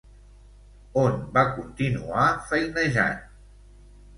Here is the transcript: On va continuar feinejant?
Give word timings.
On 1.01 1.19
va 1.35 1.43
continuar 1.59 2.25
feinejant? 2.53 3.21